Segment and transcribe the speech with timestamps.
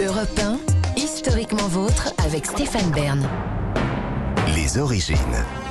[0.00, 0.58] Europe 1,
[0.96, 3.28] historiquement vôtre avec Stéphane Bern.
[4.54, 5.16] Les origines.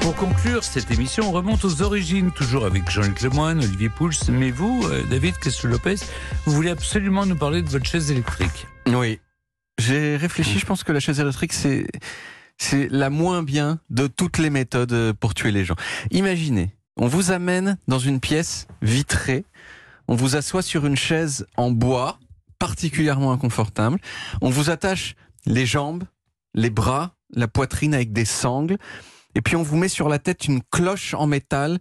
[0.00, 4.10] Pour conclure cette émission, on remonte aux origines, toujours avec Jean-Luc Lemoyne, Olivier Pouls.
[4.30, 5.96] Mais vous, euh, David Castel-Lopez,
[6.44, 8.66] vous voulez absolument nous parler de votre chaise électrique.
[8.88, 9.20] Oui.
[9.78, 11.86] J'ai réfléchi, je pense que la chaise électrique, c'est,
[12.58, 15.76] c'est la moins bien de toutes les méthodes pour tuer les gens.
[16.10, 19.44] Imaginez, on vous amène dans une pièce vitrée,
[20.08, 22.18] on vous assoit sur une chaise en bois,
[22.60, 23.98] particulièrement inconfortable,
[24.40, 25.16] on vous attache
[25.46, 26.04] les jambes,
[26.54, 28.76] les bras, la poitrine avec des sangles,
[29.34, 31.78] et puis on vous met sur la tête une cloche en métal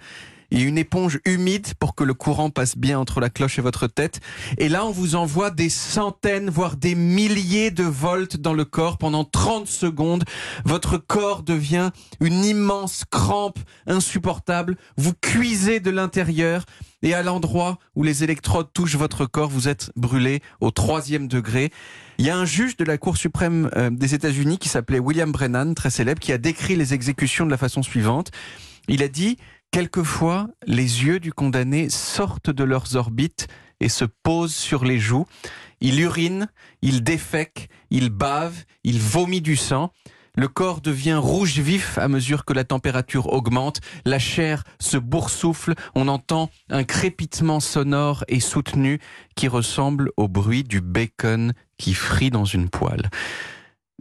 [0.52, 3.88] et une éponge humide pour que le courant passe bien entre la cloche et votre
[3.88, 4.20] tête.
[4.58, 8.98] Et là, on vous envoie des centaines, voire des milliers de volts dans le corps
[8.98, 10.24] pendant 30 secondes.
[10.66, 14.76] Votre corps devient une immense crampe insupportable.
[14.98, 16.66] Vous cuisez de l'intérieur.
[17.02, 21.72] Et à l'endroit où les électrodes touchent votre corps, vous êtes brûlé au troisième degré.
[22.18, 25.32] Il y a un juge de la Cour suprême euh, des États-Unis qui s'appelait William
[25.32, 28.32] Brennan, très célèbre, qui a décrit les exécutions de la façon suivante.
[28.90, 29.38] Il a dit
[29.72, 33.48] Quelquefois, les yeux du condamné sortent de leurs orbites
[33.80, 35.26] et se posent sur les joues.
[35.80, 36.50] Il urine,
[36.82, 39.94] il défèque, il bave, il vomit du sang.
[40.36, 45.74] Le corps devient rouge vif à mesure que la température augmente, la chair se boursoufle,
[45.96, 49.00] on entend un crépitement sonore et soutenu
[49.36, 53.10] qui ressemble au bruit du bacon qui frit dans une poêle.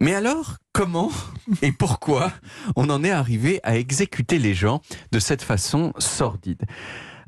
[0.01, 1.11] Mais alors, comment
[1.63, 2.33] et pourquoi
[2.77, 4.81] on en est arrivé à exécuter les gens
[5.13, 6.63] de cette façon sordide?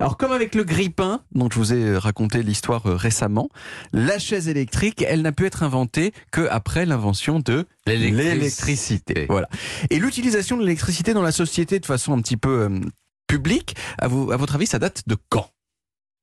[0.00, 3.50] Alors comme avec le grille-pain, dont je vous ai raconté l'histoire euh, récemment,
[3.92, 9.26] la chaise électrique, elle n'a pu être inventée que après l'invention de l'électricité.
[9.28, 9.48] Voilà.
[9.90, 12.80] Et l'utilisation de l'électricité dans la société de façon un petit peu euh,
[13.26, 15.50] publique, à, vous, à votre avis, ça date de quand?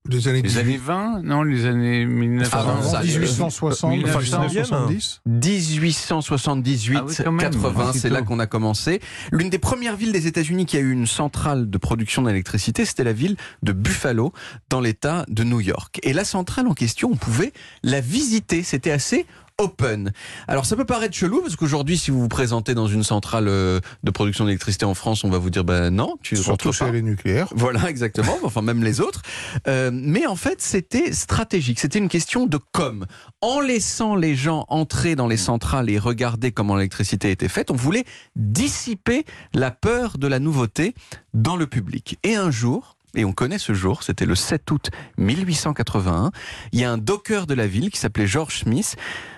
[0.10, 3.04] Les années, les années 20 Non, les années 1960.
[3.04, 5.22] 1860, 1870.
[5.26, 9.02] 1878, ah 80, c'est là qu'on a commencé.
[9.32, 13.04] L'une des premières villes des États-Unis qui a eu une centrale de production d'électricité, c'était
[13.04, 14.34] la ville de Buffalo,
[14.70, 16.00] dans l'État de New York.
[16.04, 17.54] Et la centrale en question, on pouvait
[17.84, 18.64] la visiter.
[18.64, 19.26] C'était assez
[19.60, 20.12] Open.
[20.48, 23.80] Alors ça peut paraître chelou parce qu'aujourd'hui si vous vous présentez dans une centrale euh,
[24.04, 27.02] de production d'électricité en France, on va vous dire ben non, tu surtout chez les
[27.02, 27.48] nucléaires.
[27.56, 29.24] Voilà exactement, enfin même les autres.
[29.68, 33.08] Euh, mais en fait c'était stratégique, c'était une question de com.
[33.42, 37.76] En laissant les gens entrer dans les centrales et regarder comment l'électricité était faite, on
[37.76, 39.26] voulait dissiper
[39.56, 40.94] la peur de la nouveauté
[41.34, 42.20] dans le public.
[42.24, 46.32] Et un jour, et on connaît ce jour, c'était le 7 août 1881.
[46.72, 48.96] Il y a un docker de la ville qui s'appelait George Smith,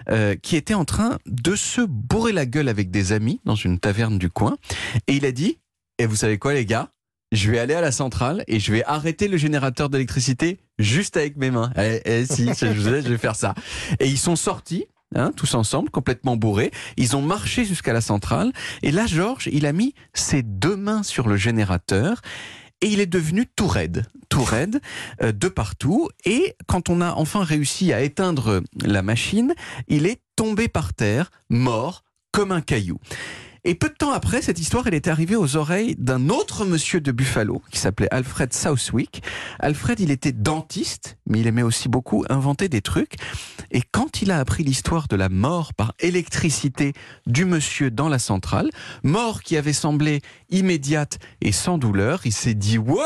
[0.09, 3.79] euh, qui était en train de se bourrer la gueule avec des amis dans une
[3.79, 4.57] taverne du coin.
[5.07, 5.59] Et il a dit,
[5.97, 6.89] et vous savez quoi les gars?
[7.31, 11.37] Je vais aller à la centrale et je vais arrêter le générateur d'électricité juste avec
[11.37, 11.71] mes mains.
[11.77, 13.53] Eh, eh si, je, je vais faire ça.
[13.99, 16.69] Et ils sont sortis, Hein, tous ensemble, complètement bourrés.
[16.95, 18.53] Ils ont marché jusqu'à la centrale.
[18.83, 22.21] Et là, Georges, il a mis ses deux mains sur le générateur
[22.81, 24.81] et il est devenu tout raide, tout raide
[25.21, 26.09] euh, de partout.
[26.25, 29.53] Et quand on a enfin réussi à éteindre la machine,
[29.87, 32.99] il est tombé par terre, mort comme un caillou.
[33.63, 37.01] Et peu de temps après, cette histoire, elle est arrivée aux oreilles d'un autre monsieur
[37.01, 39.21] de Buffalo qui s'appelait Alfred Southwick.
[39.59, 43.15] Alfred, il était dentiste, mais il aimait aussi beaucoup inventer des trucs.
[43.71, 46.93] Et quand il a appris l'histoire de la mort par électricité
[47.27, 48.69] du monsieur dans la centrale,
[49.03, 52.97] mort qui avait semblé immédiate et sans douleur, il s'est dit, wow!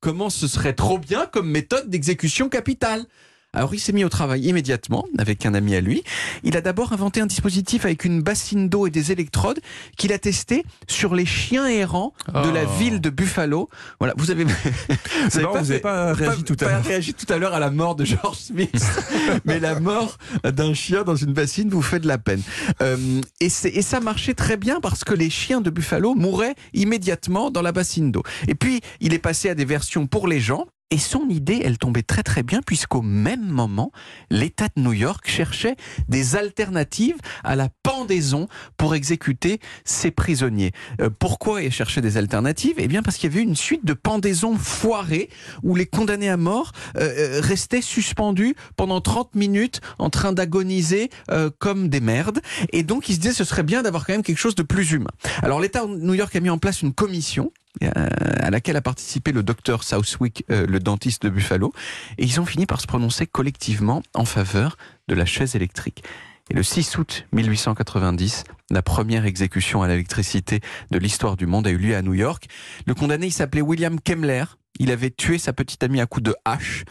[0.00, 3.04] Comment ce serait trop bien comme méthode d'exécution capitale
[3.52, 6.04] alors il s'est mis au travail immédiatement avec un ami à lui.
[6.44, 9.58] Il a d'abord inventé un dispositif avec une bassine d'eau et des électrodes
[9.96, 12.78] qu'il a testé sur les chiens errants de la oh.
[12.78, 13.68] ville de Buffalo.
[13.98, 14.44] Voilà, vous avez
[15.32, 16.84] vous n'avez pas, réagi tout à l'heure.
[16.84, 18.86] réagi tout à l'heure à la mort de George Smith,
[19.44, 22.42] mais la mort d'un chien dans une bassine vous fait de la peine.
[22.82, 27.50] Euh, et, et ça marchait très bien parce que les chiens de Buffalo mouraient immédiatement
[27.50, 28.22] dans la bassine d'eau.
[28.46, 31.78] Et puis il est passé à des versions pour les gens et son idée, elle
[31.78, 33.92] tombait très très bien puisqu'au même moment,
[34.28, 35.76] l'État de New York cherchait
[36.08, 40.72] des alternatives à la pendaison pour exécuter ses prisonniers.
[41.00, 42.74] Euh, pourquoi il cherchait des alternatives?
[42.78, 45.30] Eh bien parce qu'il y avait une suite de pendaisons foirées
[45.62, 51.10] où les condamnés à mort euh, euh, restaient suspendus pendant 30 minutes en train d'agoniser
[51.58, 52.40] comme des merdes.
[52.72, 54.92] Et donc il se disait ce serait bien d'avoir quand même quelque chose de plus
[54.92, 55.10] humain.
[55.42, 57.52] Alors l'État de New York a mis en place une commission
[57.82, 61.72] à laquelle a participé le docteur Southwick, euh, le dentiste de Buffalo,
[62.18, 64.76] et ils ont fini par se prononcer collectivement en faveur
[65.08, 66.02] de la chaise électrique.
[66.50, 71.70] Et le 6 août 1890, la première exécution à l'électricité de l'histoire du monde a
[71.70, 72.48] eu lieu à New York.
[72.86, 74.44] Le condamné, il s'appelait William Kemmler.
[74.80, 76.84] Il avait tué sa petite amie à coups de hache.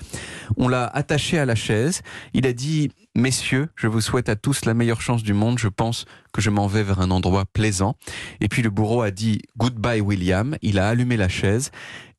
[0.58, 2.02] On l'a attaché à la chaise.
[2.34, 5.58] Il a dit Messieurs, je vous souhaite à tous la meilleure chance du monde.
[5.58, 7.96] Je pense que je m'en vais vers un endroit plaisant.
[8.42, 10.56] Et puis le bourreau a dit Goodbye William.
[10.62, 11.72] Il a allumé la chaise.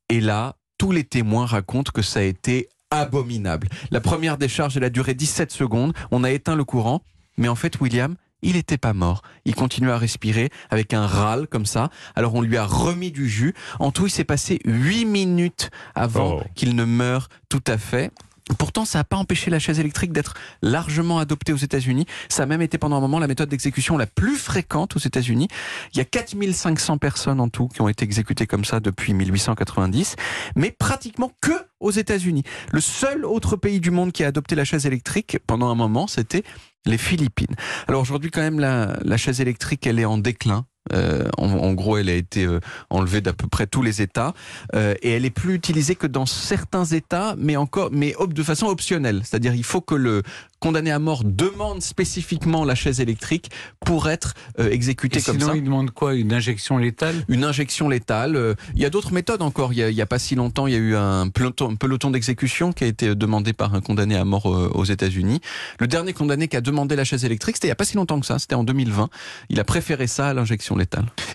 [0.09, 3.69] Et là, tous les témoins racontent que ça a été abominable.
[3.91, 5.93] La première décharge, elle a duré 17 secondes.
[6.11, 7.01] On a éteint le courant.
[7.37, 9.21] Mais en fait, William, il n'était pas mort.
[9.45, 11.89] Il continuait à respirer avec un râle comme ça.
[12.15, 13.53] Alors on lui a remis du jus.
[13.79, 16.43] En tout, il s'est passé 8 minutes avant Oh.
[16.55, 18.11] qu'il ne meure tout à fait.
[18.57, 22.05] Pourtant, ça n'a pas empêché la chaise électrique d'être largement adoptée aux États-Unis.
[22.27, 25.47] Ça a même été pendant un moment la méthode d'exécution la plus fréquente aux États-Unis.
[25.93, 30.15] Il y a 4500 personnes en tout qui ont été exécutées comme ça depuis 1890,
[30.55, 32.43] mais pratiquement que aux États-Unis.
[32.71, 36.07] Le seul autre pays du monde qui a adopté la chaise électrique pendant un moment,
[36.07, 36.43] c'était
[36.85, 37.55] les Philippines.
[37.87, 40.65] Alors aujourd'hui, quand même, la, chaise électrique, elle est en déclin.
[40.93, 44.33] Euh, en, en gros, elle a été euh, enlevée d'à peu près tous les États
[44.73, 48.67] euh, et elle est plus utilisée que dans certains États, mais encore, mais de façon
[48.67, 49.21] optionnelle.
[49.23, 50.23] C'est-à-dire, il faut que le
[50.59, 53.49] condamné à mort demande spécifiquement la chaise électrique
[53.83, 55.57] pour être exécuté Et comme sinon, ça.
[55.57, 56.13] il demande quoi?
[56.13, 57.15] Une injection létale?
[57.29, 58.55] Une injection létale.
[58.75, 59.73] Il y a d'autres méthodes encore.
[59.73, 62.83] Il y a, pas si longtemps, il y a eu un peloton, peloton d'exécution qui
[62.83, 65.41] a été demandé par un condamné à mort aux États-Unis.
[65.79, 67.97] Le dernier condamné qui a demandé la chaise électrique, c'était il y a pas si
[67.97, 68.37] longtemps que ça.
[68.37, 69.09] C'était en 2020.
[69.49, 70.70] Il a préféré ça à l'injection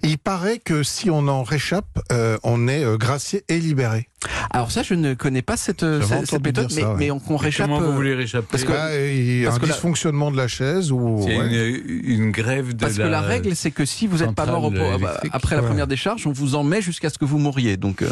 [0.03, 4.09] Il paraît que si on en réchappe, euh, on est euh, gracié et libéré.
[4.51, 6.95] Alors ça, je ne connais pas cette, euh, cette, méthode, mais, ouais.
[6.99, 7.67] mais on, qu'on réchappe.
[7.69, 9.75] Comment vous euh, voulez réchapper parce que- Bah, il y a parce un que la-
[9.75, 11.81] dysfonctionnement de la chaise ou C'est ouais.
[11.87, 13.05] une, une grève de Parce la...
[13.05, 15.31] que la règle, c'est que si vous n'êtes pas mort au- centrale électrique.
[15.35, 15.69] après la Ouais.
[15.69, 17.77] première décharge, on vous en met jusqu'à ce que vous mouriez.
[17.77, 18.09] Donc, euh,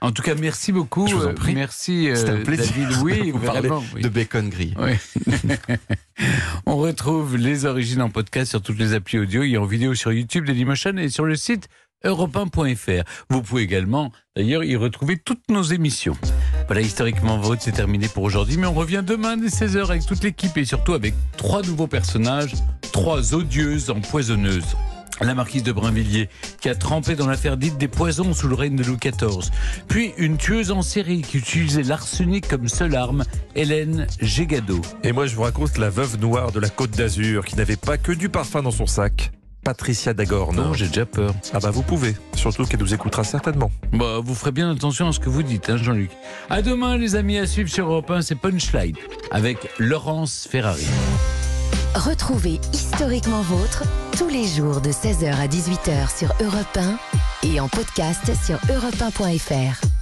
[0.00, 1.06] En tout cas, merci beaucoup.
[1.08, 1.54] Je vous en prie.
[1.54, 3.02] Merci, euh, C'était un plaisir David.
[3.02, 3.82] Oui, de vous parler vraiment.
[3.96, 4.02] oui.
[4.02, 4.74] de bacon gris.
[4.78, 4.92] Oui.
[6.66, 10.12] On retrouve les origines en podcast sur toutes les applis audio et en vidéo sur
[10.12, 11.68] YouTube, Dailymotion et sur le site
[12.04, 13.02] europe1.fr.
[13.30, 16.16] Vous pouvez également, d'ailleurs, y retrouver toutes nos émissions.
[16.66, 20.22] Voilà, historiquement vote, c'est terminé pour aujourd'hui, mais on revient demain dès 16h avec toute
[20.22, 22.52] l'équipe et surtout avec trois nouveaux personnages,
[22.92, 24.76] trois odieuses empoisonneuses.
[25.20, 26.28] La marquise de Brinvilliers,
[26.60, 29.50] qui a trempé dans l'affaire dite des poisons sous le règne de Louis XIV.
[29.88, 33.24] Puis une tueuse en série qui utilisait l'arsenic comme seule arme,
[33.56, 34.80] Hélène Gégado.
[35.02, 37.98] Et moi, je vous raconte la veuve noire de la Côte d'Azur qui n'avait pas
[37.98, 39.32] que du parfum dans son sac.
[39.68, 40.56] Patricia Dagorn.
[40.56, 41.34] Non, j'ai déjà peur.
[41.52, 43.70] Ah bah vous pouvez, surtout qu'elle nous écoutera certainement.
[43.92, 46.10] Bah, vous ferez bien attention à ce que vous dites, hein, Jean-Luc.
[46.48, 48.96] À demain, les amis, à suivre sur Europe 1, c'est Punchline
[49.30, 50.86] avec Laurence Ferrari.
[51.94, 53.82] Retrouvez Historiquement Vôtre
[54.16, 56.78] tous les jours de 16h à 18h sur Europe
[57.42, 59.97] 1 et en podcast sur europe1.fr.